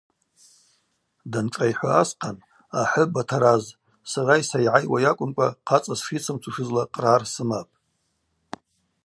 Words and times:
Даншӏайхӏва 1.31 1.91
асхъан: 2.01 2.37
Ахӏы, 2.81 3.03
Батараз, 3.13 3.63
сара 4.11 4.33
йсайгӏайуа 4.41 4.97
йакӏвымкӏва 5.03 5.47
хъацӏа 5.67 5.95
сшйыцымцушызла 5.99 6.83
кърар 6.93 7.23
сымапӏ. 7.33 7.73